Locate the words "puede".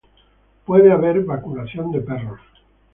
0.65-0.91